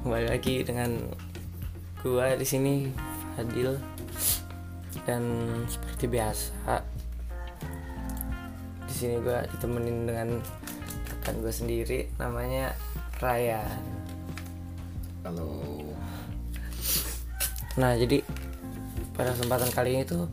kembali 0.00 0.32
lagi 0.32 0.64
dengan 0.64 0.96
gua 2.00 2.32
di 2.32 2.46
sini 2.48 2.88
Fadil 3.36 3.76
dan 5.04 5.20
seperti 5.68 6.08
biasa 6.08 6.80
di 8.88 8.94
sini 8.96 9.20
gua 9.20 9.44
ditemenin 9.44 10.08
dengan 10.08 10.28
rekan 11.04 11.44
gua 11.44 11.52
sendiri 11.52 12.08
namanya 12.16 12.72
Ryan. 13.20 13.84
Halo. 15.20 15.84
Nah 17.76 17.92
jadi 17.92 18.24
pada 19.12 19.36
kesempatan 19.36 19.68
kali 19.68 20.00
ini 20.00 20.04
tuh 20.08 20.24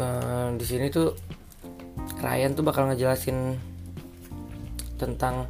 eh, 0.00 0.48
di 0.56 0.64
sini 0.64 0.88
tuh 0.88 1.12
Ryan 2.24 2.56
tuh 2.56 2.64
bakal 2.64 2.88
ngejelasin 2.88 3.60
tentang 4.96 5.44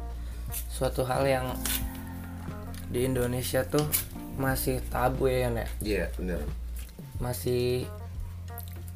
suatu 0.67 1.07
hal 1.07 1.23
yang 1.23 1.47
di 2.89 3.05
Indonesia 3.05 3.61
tuh 3.63 3.85
masih 4.35 4.81
tabu 4.87 5.27
ya 5.27 5.45
Yan, 5.45 5.55
ya 5.55 5.67
Iya, 5.79 6.05
benar. 6.15 6.41
masih 7.19 7.85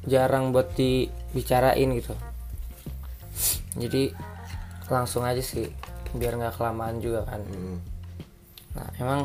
jarang 0.04 0.50
buat 0.50 0.72
dibicarain 0.74 1.88
gitu 1.94 2.14
jadi 3.74 4.12
langsung 4.86 5.22
aja 5.22 5.40
sih 5.40 5.68
biar 6.12 6.34
nggak 6.34 6.54
kelamaan 6.54 6.98
juga 6.98 7.24
kan 7.24 7.40
Hmm. 7.42 7.78
nah 8.72 8.88
emang 8.98 9.20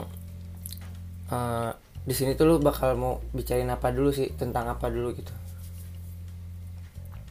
eh, 1.30 1.72
di 2.00 2.14
sini 2.14 2.34
tuh 2.34 2.48
lu 2.48 2.56
bakal 2.58 2.96
mau 2.96 3.22
bicarain 3.30 3.68
apa 3.68 3.92
dulu 3.92 4.10
sih 4.10 4.32
tentang 4.34 4.66
apa 4.68 4.90
dulu 4.90 5.14
gitu 5.14 5.34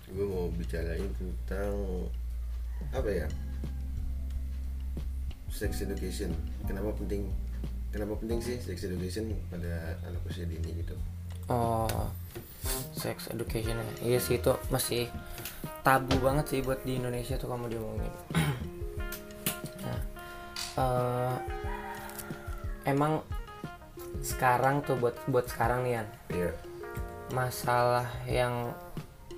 Gue 0.08 0.24
mau 0.24 0.48
bicarain 0.50 1.04
tentang 1.14 1.72
apa 2.90 3.10
ya? 3.12 3.28
Sex 5.58 5.82
education. 5.82 6.30
Kenapa 6.64 6.94
penting? 6.94 7.26
Kenapa 7.88 8.14
penting 8.14 8.38
sih 8.38 8.56
sex 8.56 8.84
education 8.84 9.32
pada 9.48 9.96
anak 10.04 10.22
usia 10.24 10.44
dini 10.44 10.70
gitu? 10.76 10.94
oh 11.48 11.88
sex 12.92 13.32
education 13.32 13.72
ya 13.72 13.86
iya 14.04 14.18
sih 14.20 14.36
itu 14.36 14.52
masih 14.68 15.08
tabu 15.80 16.12
banget 16.20 16.44
sih 16.44 16.60
buat 16.60 16.84
di 16.84 17.00
Indonesia 17.00 17.40
tuh 17.40 17.48
kamu 17.48 17.72
diomongin 17.72 18.12
nah 19.88 20.00
eh, 20.76 21.34
emang 22.84 23.24
sekarang 24.20 24.84
tuh 24.84 25.00
buat 25.00 25.16
buat 25.24 25.48
sekarang 25.48 25.88
nih 25.88 25.92
Yan 25.96 26.08
Iya. 26.28 26.50
masalah 27.32 28.04
yang 28.28 28.76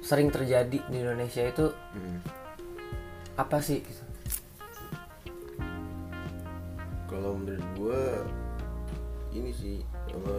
sering 0.03 0.35
terjadi 0.35 0.83
di 0.83 0.97
Indonesia 0.99 1.47
itu 1.47 1.71
Hmm. 1.95 2.19
apa 3.39 3.63
sih 3.63 3.87
gitu? 3.87 4.03
Kalau 7.21 7.37
menurut 7.37 7.69
gue 7.77 8.03
ini 9.37 9.53
sih 9.53 9.77
apa 10.09 10.37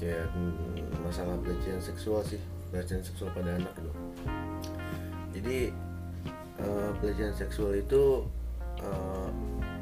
kayak 0.00 0.32
masalah 1.04 1.36
pelecehan 1.44 1.76
seksual 1.76 2.24
sih 2.24 2.40
pelecehan 2.72 3.04
seksual 3.04 3.28
pada 3.36 3.52
anak 3.60 3.68
gitu. 3.76 3.92
Jadi 5.36 5.58
eh, 6.56 6.90
pelecehan 7.04 7.36
seksual 7.36 7.76
itu 7.76 8.24
eh, 8.80 9.28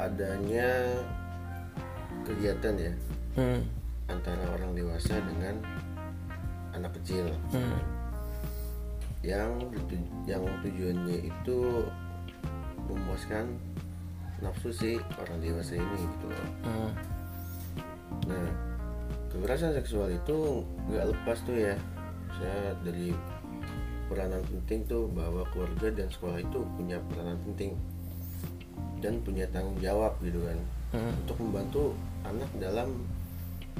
adanya 0.02 0.98
kegiatan 2.26 2.74
ya 2.74 2.92
Hmm, 3.38 3.62
antara 4.10 4.42
orang 4.58 4.74
dewasa 4.74 5.14
dengan 5.22 5.62
anak 6.74 6.90
kecil. 6.98 7.30
Hmm, 7.54 7.78
yang 9.22 9.54
yang 10.26 10.42
tujuannya 10.58 11.30
itu 11.30 11.86
memuaskan 12.90 13.54
nafsu 14.38 14.70
si 14.70 14.90
orang 15.18 15.38
dewasa 15.42 15.74
ini 15.74 16.00
gitu 16.16 16.26
loh. 16.30 16.48
hmm, 16.64 16.90
Nah, 18.28 18.48
kekerasan 19.32 19.72
seksual 19.76 20.12
itu 20.12 20.62
nggak 20.90 21.06
lepas 21.14 21.38
tuh 21.44 21.56
ya. 21.56 21.74
Saya 22.38 22.76
dari 22.86 23.14
peranan 24.08 24.40
penting 24.46 24.88
tuh 24.88 25.10
bahwa 25.12 25.44
keluarga 25.52 25.92
dan 25.92 26.08
sekolah 26.08 26.40
itu 26.40 26.64
punya 26.78 26.96
peranan 27.12 27.36
penting 27.44 27.76
dan 29.04 29.20
punya 29.22 29.44
tanggung 29.52 29.76
jawab 29.78 30.16
gitu 30.24 30.42
kan 30.42 30.58
hmm. 30.96 31.12
untuk 31.24 31.36
membantu 31.38 31.84
anak 32.24 32.50
dalam 32.58 32.88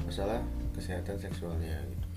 masalah 0.05 0.39
kesehatan 0.77 1.17
seksualnya 1.19 1.75
gitu. 1.91 2.07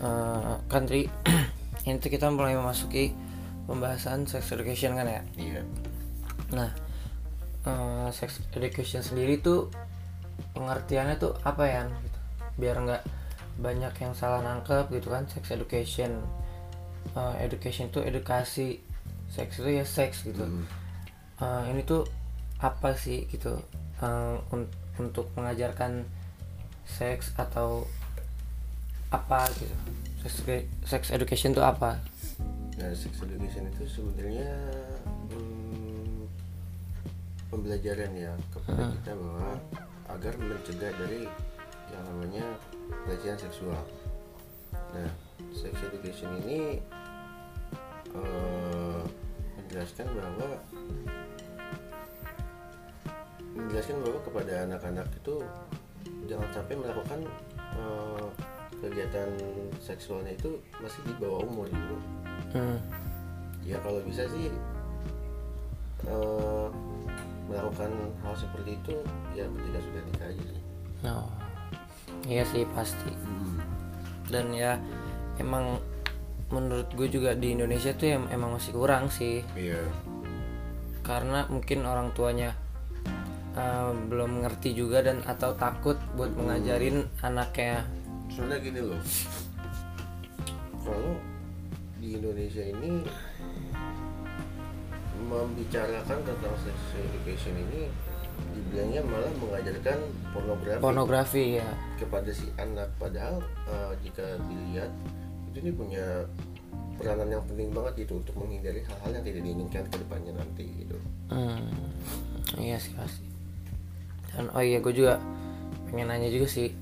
Eh, 0.00 0.54
kan 0.72 0.88
Tri 0.88 1.04
ini 1.84 2.00
tuh 2.00 2.08
kita 2.08 2.32
mulai 2.32 2.56
memasuki 2.56 3.12
pembahasan 3.70 4.26
sex 4.26 4.50
education 4.50 4.98
kan 4.98 5.06
ya? 5.06 5.22
Iya. 5.38 5.62
nah 6.50 6.70
eh, 7.62 8.08
sex 8.10 8.42
education 8.58 9.06
sendiri 9.06 9.38
tuh 9.38 9.70
pengertiannya 10.58 11.14
tuh 11.22 11.38
apa 11.46 11.62
ya 11.70 11.86
gitu? 11.86 12.18
Biar 12.58 12.82
nggak 12.82 13.02
banyak 13.62 13.94
yang 14.02 14.12
salah 14.18 14.42
nangkep 14.42 14.90
gitu 14.90 15.14
kan 15.14 15.30
sex 15.30 15.54
education. 15.54 16.18
Eh, 17.14 17.34
education 17.46 17.86
itu 17.94 18.02
edukasi 18.02 18.82
seks 19.30 19.62
itu 19.62 19.70
ya 19.78 19.86
seks 19.86 20.26
gitu. 20.26 20.42
Hmm. 20.42 20.66
Eh, 21.38 21.62
ini 21.70 21.86
tuh 21.86 22.02
apa 22.58 22.98
sih 22.98 23.30
gitu? 23.30 23.54
Eh, 24.02 24.36
un- 24.50 24.72
untuk 24.98 25.30
mengajarkan 25.38 26.02
seks 26.90 27.30
atau 27.38 27.86
apa 29.14 29.46
gitu? 29.62 29.74
Sex, 30.26 30.42
sex 30.84 31.02
education 31.14 31.54
tuh 31.54 31.62
apa 31.64 31.96
Nah, 32.80 32.96
sex 32.96 33.12
education 33.20 33.68
itu 33.68 33.84
sebenarnya 33.84 34.56
hmm, 35.36 36.24
pembelajaran 37.52 38.08
ya 38.16 38.32
kepada 38.48 38.88
kita 38.96 39.12
bahwa 39.20 39.52
agar 40.08 40.32
mencegah 40.40 40.88
dari 40.96 41.28
yang 41.92 42.02
namanya 42.08 42.56
pelecehan 43.04 43.36
seksual. 43.36 43.84
Nah, 44.96 45.12
sex 45.52 45.76
education 45.92 46.40
ini 46.40 46.80
eh, 48.16 49.02
menjelaskan 49.60 50.08
bahwa 50.16 50.48
menjelaskan 53.60 53.96
bahwa 54.08 54.18
kepada 54.24 54.52
anak-anak 54.64 55.08
itu 55.20 55.34
jangan 56.32 56.48
sampai 56.48 56.74
melakukan 56.80 57.20
eh, 57.76 58.26
kegiatan 58.80 59.28
seksualnya 59.84 60.32
itu 60.32 60.56
masih 60.80 61.04
di 61.04 61.12
bawah 61.20 61.44
umur 61.44 61.68
gitu 61.68 62.00
hmm. 62.56 62.78
ya 63.66 63.76
kalau 63.84 64.00
bisa 64.02 64.24
sih 64.30 64.50
eh, 66.06 66.66
melakukan 67.50 67.90
hal 68.22 68.34
seperti 68.38 68.78
itu 68.78 68.94
ya 69.34 69.44
ketika 69.50 69.78
sudah 69.82 70.02
nikah 70.06 70.28
aja 70.30 70.44
sih. 70.54 70.62
Oh, 71.00 71.30
iya 72.30 72.46
sih 72.46 72.62
pasti. 72.70 73.10
Dan 74.30 74.54
ya 74.54 74.78
emang 75.42 75.82
menurut 76.54 76.86
gue 76.94 77.10
juga 77.10 77.34
di 77.34 77.54
Indonesia 77.54 77.90
tuh 77.94 78.22
em- 78.22 78.30
emang 78.30 78.54
masih 78.54 78.70
kurang 78.74 79.10
sih. 79.10 79.42
Iya. 79.58 79.82
Karena 81.02 81.50
mungkin 81.50 81.82
orang 81.82 82.14
tuanya 82.14 82.54
eh, 83.58 83.90
belum 83.90 84.46
ngerti 84.46 84.78
juga 84.78 85.02
dan 85.02 85.26
atau 85.26 85.50
takut 85.58 85.98
buat 86.14 86.30
mengajarin 86.38 87.10
anaknya. 87.18 87.82
Soalnya 88.30 88.58
gini 88.62 88.78
loh. 88.78 89.00
Kalau 90.86 91.18
di 92.00 92.16
Indonesia 92.16 92.64
ini 92.64 93.04
membicarakan 95.30 96.18
tentang 96.24 96.54
sex 96.64 96.76
education 96.96 97.54
ini 97.60 97.86
dibilangnya 98.56 99.04
malah 99.04 99.32
mengajarkan 99.36 99.98
pornografi 100.32 100.80
pornografi 100.80 101.44
ya 101.60 101.68
kepada 102.00 102.32
si 102.32 102.48
anak 102.56 102.88
padahal 102.96 103.44
eh, 103.68 103.92
jika 104.00 104.40
dilihat 104.48 104.88
itu 105.52 105.56
ini 105.60 105.70
punya 105.76 106.24
peranan 106.96 107.28
yang 107.28 107.44
penting 107.44 107.68
banget 107.72 108.04
gitu 108.08 108.16
untuk 108.20 108.34
menghindari 108.40 108.80
hal-hal 108.84 109.10
yang 109.12 109.24
tidak 109.24 109.42
diinginkan 109.44 109.84
ke 109.92 109.96
depannya 110.00 110.32
nanti 110.36 110.64
gitu 110.84 110.96
Hmm, 111.30 111.62
iya 112.58 112.74
sih 112.74 112.90
pasti. 112.98 113.22
Dan 114.34 114.50
oh 114.50 114.58
iya 114.58 114.82
gue 114.82 114.90
juga 114.90 115.22
pengen 115.86 116.10
nanya 116.10 116.26
juga 116.26 116.50
sih. 116.50 116.74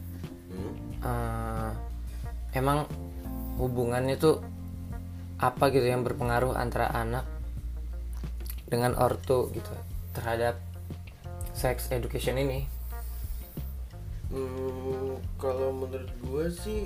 Hmm? 0.49 0.73
eh, 1.05 1.71
emang 2.57 2.89
hubungannya 3.61 4.17
tuh 4.17 4.41
apa 5.39 5.71
gitu 5.71 5.87
yang 5.87 6.03
berpengaruh 6.03 6.59
antara 6.59 6.91
anak 6.91 7.23
dengan 8.67 8.99
ortu 8.99 9.49
gitu 9.55 9.71
terhadap 10.13 10.59
sex 11.55 11.89
education 11.95 12.37
ini? 12.37 12.67
Hmm, 14.29 15.17
kalau 15.41 15.73
menurut 15.73 16.13
gue 16.21 16.47
sih 16.53 16.81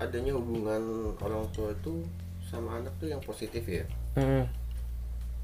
adanya 0.00 0.32
hubungan 0.34 1.12
orang 1.20 1.44
tua 1.52 1.74
itu 1.76 2.06
sama 2.48 2.80
anak 2.80 2.94
tuh 2.98 3.12
yang 3.12 3.20
positif 3.22 3.62
ya. 3.66 3.84
Hmm, 4.16 4.46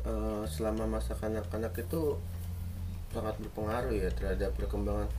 Eh, 0.08 0.44
selama 0.46 0.86
masa 0.86 1.12
kanak-kanak 1.18 1.74
itu 1.74 2.16
sangat 3.10 3.34
berpengaruh 3.42 3.92
ya 3.92 4.08
terhadap 4.14 4.54
perkembangan 4.56 5.10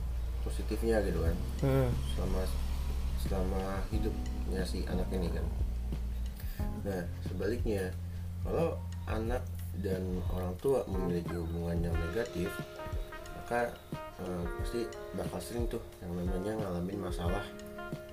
positifnya 0.42 0.98
gitu 1.04 1.20
kan. 1.20 1.36
hmm, 1.62 1.88
Selama 2.16 2.40
selama 3.20 3.62
hidupnya 3.92 4.64
si 4.64 4.82
anak 4.88 5.06
ini 5.12 5.28
kan. 5.30 5.44
Nah 6.84 7.02
sebaliknya 7.26 7.92
kalau 8.40 8.76
anak 9.06 9.42
dan 9.80 10.02
orang 10.32 10.54
tua 10.58 10.84
memiliki 10.86 11.32
hubungan 11.34 11.88
yang 11.88 11.96
negatif 11.96 12.50
maka 13.34 13.70
eh, 14.20 14.44
pasti 14.60 14.80
bakal 15.14 15.40
sering 15.40 15.66
tuh 15.66 15.80
yang 16.02 16.12
namanya 16.14 16.52
ngalamin 16.58 17.00
masalah 17.00 17.42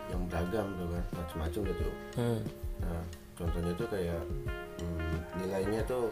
yang 0.08 0.22
beragam 0.32 0.72
tuh 0.80 0.88
kan 0.90 1.04
macam-macam 1.14 1.62
gitu 1.68 1.88
hmm. 2.16 2.40
nah 2.80 3.02
contohnya 3.36 3.74
tuh 3.76 3.88
kayak 3.92 4.22
hmm, 4.80 5.16
nilainya 5.44 5.82
tuh 5.86 6.10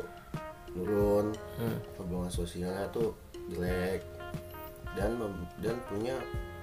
turun 0.76 1.32
Hmm. 1.56 1.78
hubungan 1.96 2.28
sosialnya 2.28 2.84
tuh 2.92 3.16
jelek 3.48 4.04
dan 4.94 5.16
mem- 5.16 5.48
dan 5.64 5.80
punya 5.88 6.18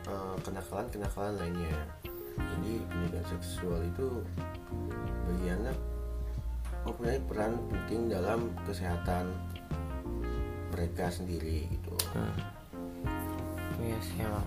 eh, 0.04 0.36
kenakalan-kenakalan 0.44 1.34
lainnya 1.40 1.74
jadi 2.36 2.72
pendidikan 2.88 3.26
seksual 3.28 3.80
itu 3.84 4.08
bagi 5.28 5.46
anak 5.52 5.76
mempunyai 6.82 7.20
peran 7.30 7.52
penting 7.70 8.10
dalam 8.10 8.50
kesehatan 8.66 9.30
mereka 10.72 11.12
sendiri 11.12 11.68
gitu 11.68 11.92
Hmm. 12.12 12.36
Iya 13.82 13.98
sih 14.04 14.20
emang. 14.20 14.46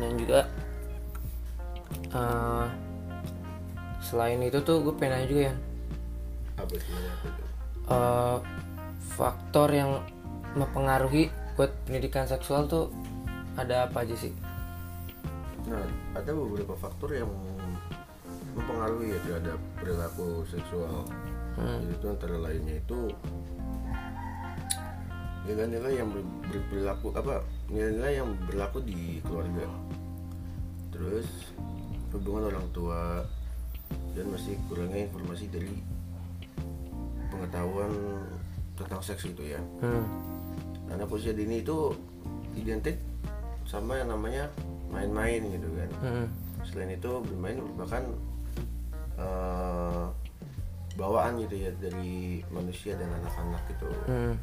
Dan 0.00 0.12
juga 0.16 0.40
eh, 2.08 2.66
selain 4.00 4.40
itu 4.40 4.58
tuh 4.64 4.80
gue 4.80 4.94
pengen 4.96 5.22
nanya 5.22 5.28
juga 5.28 5.42
ya 5.52 5.54
apa 6.56 6.74
eh, 7.92 8.36
faktor 9.12 9.68
yang 9.72 10.00
mempengaruhi 10.56 11.32
buat 11.56 11.72
pendidikan 11.84 12.24
seksual 12.24 12.68
tuh 12.68 12.88
ada 13.56 13.88
apa 13.88 14.04
aja 14.08 14.16
sih? 14.16 14.32
Nah 15.64 15.84
ada 16.12 16.30
beberapa 16.30 16.74
faktor 16.74 17.14
yang 17.14 17.30
mempengaruhi 18.52 19.14
ya 19.14 19.18
terhadap 19.22 19.58
perilaku 19.78 20.42
seksual 20.46 21.06
Hmm. 21.52 21.84
Jadi 21.84 21.92
itu 21.92 22.06
antara 22.08 22.36
lainnya 22.40 22.80
itu 22.80 23.12
nilai-nilai 25.44 26.00
yang 26.00 26.08
ber- 26.08 26.32
berperilaku 26.48 27.12
apa 27.12 27.44
nilai-nilai 27.68 28.24
yang 28.24 28.32
berlaku 28.48 28.80
di 28.80 29.20
keluarga 29.20 29.68
terus 30.88 31.28
hubungan 32.08 32.48
orang 32.48 32.66
tua 32.72 33.20
dan 34.16 34.32
masih 34.32 34.56
kurangnya 34.64 35.04
informasi 35.10 35.44
dari 35.52 35.76
pengetahuan 37.28 37.92
tentang 38.72 39.04
seks 39.04 39.28
itu 39.28 39.52
ya 39.52 39.60
Hmm. 39.84 40.08
anak 40.88 41.10
usia 41.10 41.36
dini 41.36 41.60
itu 41.60 41.92
identik 42.54 42.96
sama 43.68 44.00
yang 44.00 44.08
namanya 44.08 44.48
main-main 44.92 45.40
gitu 45.48 45.68
kan 45.72 45.90
Hmm. 45.98 46.26
selain 46.62 46.92
itu 46.92 47.10
bermain 47.24 47.56
merupakan 47.56 48.04
eh, 49.14 50.04
bawaan 50.94 51.40
gitu 51.40 51.56
ya 51.58 51.70
dari 51.74 52.44
manusia 52.48 52.94
dan 52.94 53.08
anak-anak 53.14 53.62
gitu 53.66 53.88
Hmm. 54.06 54.34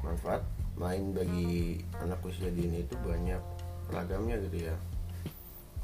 manfaat 0.00 0.42
main 0.74 1.12
bagi 1.12 1.76
anak 1.94 2.18
usia 2.22 2.48
dini 2.48 2.82
itu 2.82 2.96
banyak 2.98 3.40
ragamnya 3.88 4.40
gitu 4.40 4.64
ya 4.64 4.76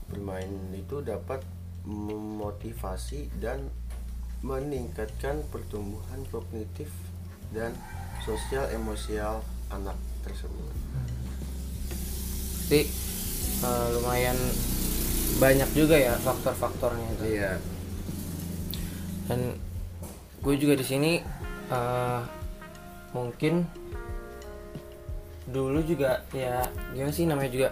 bermain 0.08 0.48
itu 0.72 1.02
dapat 1.02 1.44
memotivasi 1.84 3.28
dan 3.36 3.68
meningkatkan 4.40 5.42
pertumbuhan 5.48 6.22
kognitif 6.28 6.88
dan 7.50 7.74
sosial 8.22 8.66
emosial 8.70 9.42
anak 9.68 9.94
tersebut 10.22 10.72
Jadi 12.66 12.82
eh, 13.66 13.86
lumayan 13.92 14.38
banyak 15.36 15.68
juga 15.74 15.98
ya 15.98 16.14
faktor-faktornya 16.16 17.08
itu. 17.12 17.22
iya 17.34 17.52
dan 19.26 19.58
gue 20.40 20.54
juga 20.56 20.74
di 20.74 20.86
sini 20.86 21.12
eh, 21.68 22.20
mungkin 23.10 23.66
dulu 25.46 25.78
juga 25.80 26.26
ya 26.30 26.62
gimana 26.90 27.12
sih 27.12 27.24
namanya 27.24 27.50
juga 27.50 27.68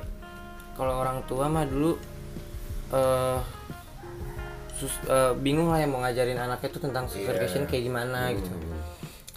kalau 0.74 0.94
orang 0.96 1.22
tua 1.24 1.46
mah 1.46 1.64
dulu 1.64 1.94
eh 2.90 3.38
sus- 4.74 5.04
eh, 5.06 5.32
bingung 5.36 5.70
lah 5.70 5.78
yang 5.78 5.90
mau 5.90 6.00
ngajarin 6.00 6.36
anaknya 6.36 6.68
tuh 6.68 6.82
tentang 6.82 7.06
Iya. 7.08 7.30
education 7.30 7.64
kayak 7.64 7.84
gimana 7.84 8.30
gitu 8.30 8.50
Hmm. 8.50 8.82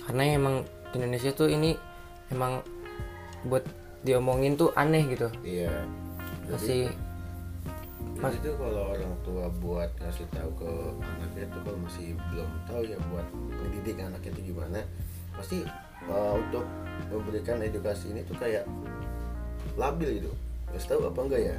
karena 0.04 0.22
emang 0.32 0.56
Indonesia 0.92 1.32
tuh 1.32 1.48
ini 1.48 1.78
emang 2.28 2.62
buat 3.44 3.62
diomongin 4.00 4.54
tuh 4.54 4.74
aneh 4.74 5.06
gitu 5.08 5.30
iya 6.48 6.56
masih 6.56 6.84
Jadi 8.18 8.38
itu 8.42 8.52
kalau 8.58 8.84
orang 8.98 9.14
tua 9.22 9.46
buat 9.62 9.90
ngasih 10.02 10.26
tahu 10.34 10.50
ke 10.58 10.72
anaknya 11.06 11.44
itu 11.46 11.58
kalau 11.62 11.80
masih 11.86 12.08
belum 12.34 12.50
tahu 12.66 12.82
ya 12.82 12.98
buat 13.14 13.28
mendidik 13.62 13.98
anaknya 14.02 14.30
itu 14.34 14.42
gimana 14.50 14.80
pasti 15.38 15.58
uh, 16.10 16.34
untuk 16.34 16.66
memberikan 17.14 17.62
edukasi 17.62 18.10
ini 18.10 18.26
tuh 18.26 18.34
kayak 18.42 18.66
labil 19.78 20.18
gitu. 20.18 20.32
Nggak 20.74 20.82
tahu 20.90 21.02
apa 21.14 21.20
enggak 21.30 21.42
ya? 21.46 21.56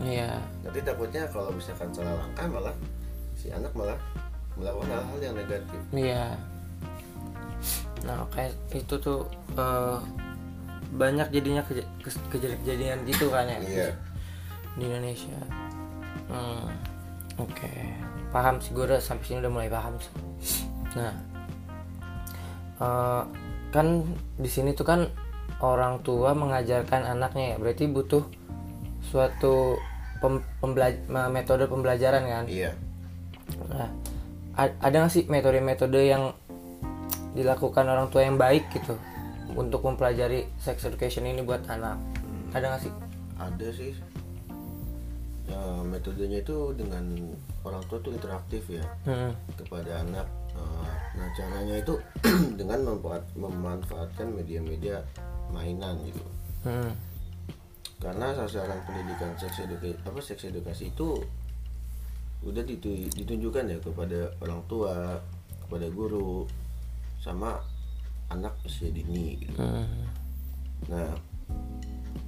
Iya. 0.00 0.30
Nanti 0.64 0.80
takutnya 0.80 1.22
kalau 1.28 1.52
misalkan 1.52 1.92
salah 1.92 2.16
langkah 2.16 2.46
malah 2.48 2.76
si 3.36 3.52
anak 3.52 3.72
malah 3.76 4.00
melakukan 4.56 4.88
hal-hal 4.88 5.18
yang 5.20 5.36
negatif. 5.36 5.80
Iya. 5.92 6.24
Nah 8.08 8.24
kayak 8.32 8.56
itu 8.72 8.94
tuh 8.96 9.28
eh, 9.52 9.98
banyak 10.96 11.28
jadinya 11.28 11.60
keja- 11.68 11.92
kes- 12.00 12.24
kejadian 12.32 13.04
gitu 13.04 13.28
kan 13.28 13.44
ya. 13.44 13.60
Iya 13.60 13.88
di 14.78 14.84
Indonesia. 14.86 15.40
Hmm, 16.30 16.70
Oke, 17.40 17.72
paham 18.28 18.60
sih 18.60 18.76
gue 18.76 18.84
udah 18.84 19.00
sampai 19.00 19.24
sini 19.24 19.40
udah 19.40 19.52
mulai 19.52 19.70
paham 19.72 19.96
sih. 19.96 20.12
Nah, 20.92 21.14
eh, 22.76 23.22
kan 23.72 23.86
di 24.36 24.50
sini 24.50 24.76
tuh 24.76 24.84
kan 24.84 25.08
orang 25.64 26.04
tua 26.04 26.36
mengajarkan 26.36 27.06
anaknya 27.08 27.54
ya, 27.54 27.56
berarti 27.56 27.88
butuh 27.88 28.24
suatu 29.00 29.80
pem- 30.20 30.44
pembela- 30.60 31.28
metode 31.32 31.64
pembelajaran 31.64 32.28
kan. 32.28 32.44
iya 32.44 32.76
Nah, 33.72 33.88
ada 34.58 34.96
nggak 35.00 35.12
sih 35.12 35.24
metode-metode 35.26 36.00
yang 36.04 36.36
dilakukan 37.32 37.86
orang 37.88 38.12
tua 38.12 38.26
yang 38.26 38.36
baik 38.36 38.68
gitu 38.74 38.94
untuk 39.56 39.82
mempelajari 39.82 40.46
sex 40.60 40.84
education 40.84 41.24
ini 41.24 41.40
buat 41.40 41.64
anak? 41.66 41.96
Ada 42.52 42.66
nggak 42.76 42.82
sih? 42.84 42.92
ada 43.40 43.68
sih 43.72 43.96
ya, 45.50 45.58
metodenya 45.82 46.38
itu 46.38 46.70
dengan 46.72 47.02
orang 47.66 47.82
tua 47.90 47.98
tuh 47.98 48.14
interaktif 48.14 48.62
ya 48.70 48.86
Hmm. 49.02 49.34
kepada 49.58 50.00
anak. 50.00 50.26
Eh, 50.54 50.90
Nah 51.10 51.26
caranya 51.34 51.74
itu 51.76 51.98
dengan 52.60 52.86
membuat- 52.86 53.26
memanfaatkan 53.34 54.30
media-media 54.30 55.02
mainan 55.50 55.98
gitu. 56.06 56.22
Hmm. 56.62 56.94
Karena 57.98 58.32
sasaran 58.32 58.80
pendidikan 58.86 59.34
seks 59.36 59.60
edukasi 59.60 59.92
apa 60.00 60.18
seks 60.22 60.48
edukasi 60.48 60.88
itu 60.88 61.20
udah 62.40 62.64
ditu- 62.64 63.10
ditunjukkan 63.12 63.68
ya 63.68 63.78
kepada 63.82 64.32
orang 64.40 64.62
tua, 64.64 65.20
kepada 65.66 65.86
guru, 65.92 66.48
sama 67.20 67.60
anak 68.30 68.54
usia 68.64 68.88
dini 68.88 69.36
gitu. 69.44 69.58
Hmm. 69.60 70.08
Nah, 70.88 71.12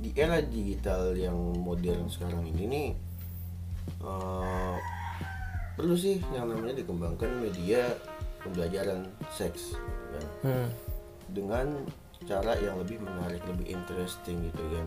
di 0.03 0.11
era 0.13 0.43
digital 0.43 1.15
yang 1.17 1.39
modern 1.57 2.11
sekarang 2.11 2.45
ini 2.45 2.65
nih 2.69 2.89
eh, 4.03 4.77
perlu 5.79 5.95
sih 5.97 6.21
yang 6.35 6.51
namanya 6.53 6.79
dikembangkan 6.83 7.31
media 7.41 7.91
pembelajaran 8.43 9.07
seks 9.33 9.79
kan? 10.13 10.27
Hmm. 10.45 10.69
dengan 11.33 11.67
cara 12.29 12.55
yang 12.61 12.79
lebih 12.79 13.03
menarik, 13.03 13.43
lebih 13.49 13.75
interesting 13.75 14.51
gitu 14.51 14.63
kan. 14.75 14.87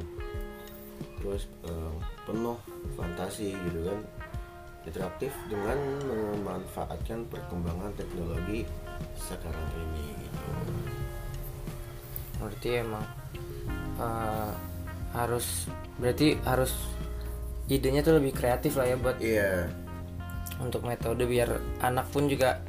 Terus 1.20 1.44
eh, 1.68 1.96
penuh 2.28 2.58
fantasi 2.96 3.56
gitu 3.56 3.82
kan. 3.92 4.00
Interaktif 4.86 5.34
dengan 5.50 5.82
memanfaatkan 6.06 7.26
perkembangan 7.34 7.90
teknologi 7.98 8.70
sekarang 9.18 9.68
ini 9.74 10.14
gitu. 10.14 10.50
Berarti 12.38 12.70
emang 12.86 13.06
eh, 13.98 14.52
harus 15.16 15.72
berarti 15.98 16.36
harus 16.44 16.76
idenya 17.68 18.06
tuh 18.06 18.22
lebih 18.22 18.34
kreatif 18.38 18.78
lah 18.78 18.86
ya 18.86 18.96
buat 18.98 19.18
Iya, 19.18 19.70
untuk 20.62 20.86
metode 20.86 21.26
biar 21.26 21.50
anak 21.82 22.06
pun 22.14 22.30
juga 22.30 22.62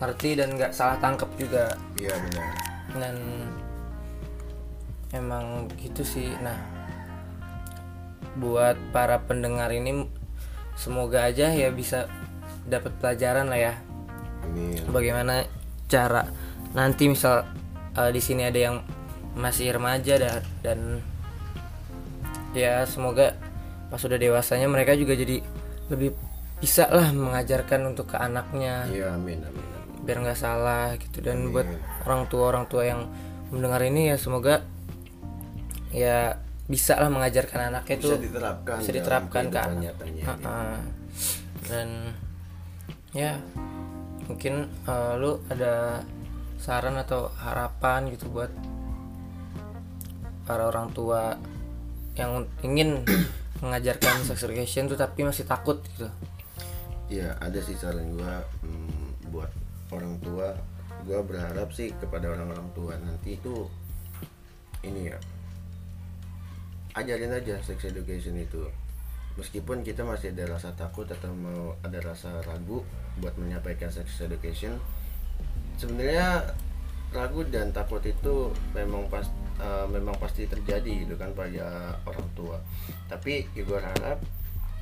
ngerti 0.00 0.36
dan 0.36 0.56
nggak 0.56 0.72
salah 0.72 0.96
tangkep 1.00 1.28
juga. 1.36 1.76
iya 2.00 2.16
benar. 2.16 2.48
dan 2.96 3.16
emang 5.12 5.66
gitu 5.78 6.02
sih 6.02 6.30
nah 6.40 6.56
buat 8.38 8.78
para 8.94 9.20
pendengar 9.26 9.70
ini 9.74 10.06
semoga 10.78 11.26
aja 11.26 11.50
ya 11.50 11.68
bisa 11.74 12.06
dapat 12.66 12.94
pelajaran 13.02 13.50
lah 13.50 13.58
ya 13.58 13.74
Amin. 14.46 14.78
bagaimana 14.90 15.44
cara 15.90 16.30
nanti 16.72 17.10
misal 17.10 17.42
eh, 17.98 18.10
di 18.14 18.22
sini 18.22 18.46
ada 18.46 18.58
yang 18.58 18.76
masih 19.34 19.74
remaja 19.74 20.14
dan 20.18 20.42
dan 20.62 20.78
ya 22.54 22.82
semoga 22.86 23.34
pas 23.90 23.98
sudah 23.98 24.16
dewasanya 24.16 24.70
mereka 24.70 24.94
juga 24.94 25.18
jadi 25.18 25.42
lebih 25.90 26.14
bisa 26.62 26.86
lah 26.86 27.10
mengajarkan 27.10 27.90
untuk 27.90 28.14
ke 28.14 28.16
anaknya. 28.20 28.86
Iya, 28.86 29.16
amin, 29.16 29.42
amin, 29.42 29.64
amin. 29.64 30.04
biar 30.06 30.16
nggak 30.22 30.38
salah 30.38 30.94
gitu. 30.96 31.20
Dan 31.20 31.50
buat 31.50 31.66
orang 32.06 32.30
tua 32.30 32.44
orang 32.54 32.64
tua 32.70 32.86
yang 32.86 33.10
mendengar 33.50 33.82
ini 33.82 34.14
ya 34.14 34.16
semoga 34.16 34.62
ya 35.90 36.38
bisa 36.70 36.94
lah 37.02 37.10
mengajarkan 37.10 37.74
anaknya 37.74 37.96
bisa 37.98 38.06
tuh 38.06 38.16
diterapkan 38.22 38.76
bisa 38.78 38.92
diterapkan 38.94 39.44
ke 39.50 39.58
anak. 39.58 39.94
Ha-ha. 40.22 40.78
dan 41.66 41.88
ya 43.10 43.42
mungkin 44.30 44.70
eh, 44.86 45.12
lu 45.18 45.42
ada 45.50 46.06
saran 46.62 46.94
atau 46.94 47.34
harapan 47.42 48.14
gitu 48.14 48.30
buat 48.30 48.54
para 50.46 50.70
orang 50.70 50.94
tua 50.94 51.34
yang 52.14 52.46
ingin 52.62 53.02
mengajarkan 53.60 54.24
sex 54.24 54.44
education 54.44 54.88
tuh 54.88 54.98
tapi 54.98 55.24
masih 55.24 55.44
takut 55.44 55.80
gitu. 55.94 56.08
Iya 57.10 57.36
ada 57.40 57.58
sih 57.60 57.76
saran 57.76 58.16
gua 58.16 58.44
hmm, 58.64 59.32
buat 59.32 59.50
orang 59.92 60.16
tua. 60.20 60.56
Gua 61.08 61.24
berharap 61.24 61.72
sih 61.72 61.92
kepada 61.96 62.28
orang-orang 62.28 62.68
tua 62.76 62.92
nanti 63.00 63.40
itu 63.40 63.68
ini 64.84 65.12
ya 65.12 65.18
ajarin 66.96 67.36
aja 67.36 67.60
sex 67.62 67.84
education 67.86 68.36
itu. 68.36 68.66
Meskipun 69.38 69.86
kita 69.86 70.02
masih 70.02 70.34
ada 70.34 70.58
rasa 70.58 70.74
takut 70.74 71.06
atau 71.06 71.30
mau 71.32 71.78
ada 71.86 72.02
rasa 72.02 72.42
ragu 72.44 72.82
buat 73.22 73.32
menyampaikan 73.38 73.88
sex 73.88 74.20
education 74.20 74.76
sebenarnya 75.80 76.52
ragu 77.10 77.40
dan 77.48 77.72
takut 77.72 78.04
itu 78.04 78.52
memang 78.76 79.08
pas 79.08 79.24
eh, 79.60 79.86
memang 79.92 80.16
pasti 80.16 80.48
terjadi 80.48 81.06
gitu 81.06 81.14
kan 81.20 81.30
pada 81.36 82.00
orang 82.08 82.28
tua. 82.32 82.56
Tapi 83.06 83.44
ya 83.52 83.62
gue 83.62 83.80
harap 83.80 84.18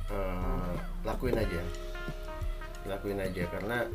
eh, 0.09 0.75
lakuin 1.03 1.37
aja. 1.37 1.61
Lakuin 2.87 3.19
aja 3.19 3.43
karena 3.51 3.85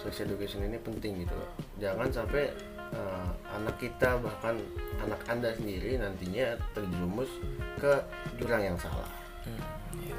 sex 0.00 0.24
education 0.24 0.64
ini 0.64 0.80
penting 0.80 1.26
gitu. 1.26 1.34
Loh. 1.36 1.50
jangan 1.76 2.08
sampai 2.08 2.48
eh, 2.94 3.28
anak 3.52 3.76
kita 3.76 4.16
bahkan 4.22 4.56
anak 5.04 5.20
anda 5.28 5.52
sendiri 5.54 6.00
nantinya 6.00 6.56
terjerumus 6.72 7.30
ke 7.76 8.00
jurang 8.40 8.64
yang 8.64 8.78
salah. 8.80 9.08
Hmm, 9.40 9.64
iya. 9.96 10.16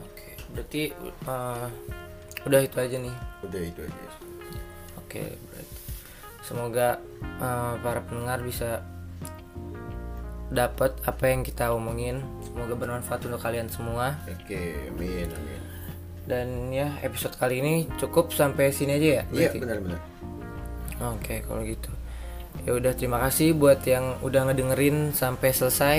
oke 0.00 0.28
berarti 0.52 0.82
eh, 1.04 1.66
udah 2.46 2.60
itu 2.62 2.76
aja 2.78 2.96
nih? 3.00 3.14
Udah 3.44 3.60
itu 3.60 3.80
aja. 3.84 4.06
Oke, 5.00 5.22
berarti 5.50 5.76
semoga 6.46 6.88
eh, 7.20 7.74
para 7.82 8.00
pendengar 8.06 8.40
bisa 8.40 8.84
dapat 10.50 10.94
apa 11.02 11.24
yang 11.26 11.42
kita 11.42 11.74
omongin. 11.74 12.22
Semoga 12.42 12.74
bermanfaat 12.78 13.26
untuk 13.26 13.42
kalian 13.42 13.66
semua. 13.66 14.14
oke 14.26 14.62
amin 14.94 15.28
amin 15.30 15.60
Dan 16.26 16.46
ya 16.74 16.90
episode 17.06 17.34
kali 17.38 17.62
ini 17.62 17.74
cukup 17.98 18.34
sampai 18.34 18.74
sini 18.74 18.98
aja 18.98 19.08
ya. 19.20 19.22
iya 19.30 19.50
benar-benar 19.54 20.00
Oke, 20.96 21.44
kalau 21.44 21.60
gitu. 21.60 21.92
Ya 22.64 22.72
udah 22.72 22.96
terima 22.96 23.20
kasih 23.20 23.52
buat 23.52 23.84
yang 23.84 24.16
udah 24.24 24.48
ngedengerin 24.48 25.12
sampai 25.12 25.52
selesai. 25.52 25.98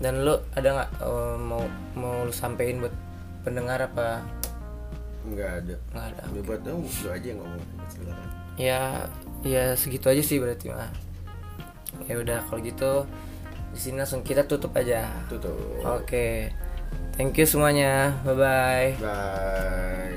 Dan 0.00 0.24
lu 0.24 0.40
ada 0.56 0.68
nggak 0.72 0.90
eh, 1.04 1.36
mau 1.36 1.68
mau 1.92 2.24
lu 2.24 2.32
sampein 2.32 2.80
buat 2.80 2.96
pendengar 3.44 3.84
apa 3.84 4.24
nggak 5.28 5.50
ada 5.52 5.74
nggak 5.92 6.04
ada? 6.16 6.20
Udah 6.32 6.42
buat 6.48 6.60
dong 6.64 6.80
lu 6.88 7.08
aja 7.12 7.26
yang 7.28 7.38
ngomong 7.44 7.60
silakan 7.92 8.28
ya 8.60 9.08
ya 9.40 9.72
segitu 9.72 10.12
aja 10.12 10.20
sih 10.20 10.36
berarti 10.36 10.68
mah 10.68 10.92
ya 12.04 12.20
udah 12.20 12.44
kalau 12.48 12.60
gitu 12.60 12.92
di 13.70 13.78
sini 13.78 14.02
langsung 14.02 14.20
kita 14.26 14.44
tutup 14.44 14.74
aja. 14.74 15.06
Tutup. 15.30 15.54
Oke. 15.86 16.50
Thank 17.14 17.38
you 17.38 17.46
semuanya. 17.46 18.16
Bye 18.26 18.34
bye 18.34 18.88
bye 18.98 20.09